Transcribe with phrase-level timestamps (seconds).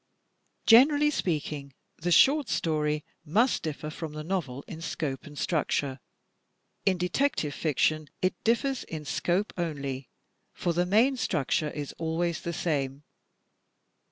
[0.65, 5.99] Generally speaking, the short story must differ from the novel in scope and structure.
[6.87, 10.09] In detective fiction it differs in scope only;
[10.53, 13.03] for the main structure is always the same.